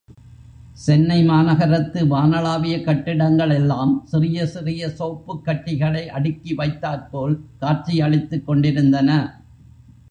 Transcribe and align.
சென்னை 0.83 1.17
மாநகரத்து 1.27 1.99
வானளாவிய 2.07 2.75
கட்டிடங்கள் 2.83 3.49
எல்லாம் 3.49 3.93
சிறிய 4.05 4.47
சிறிய 4.47 4.89
சோப்புக் 4.89 5.45
கட்டிகளை 5.45 6.03
அடுக்கி 6.09 6.53
வைத்தாற்போல் 6.53 7.37
காட்சியளித்துக் 7.59 8.45
கொண்டிருந்தன. 8.45 9.09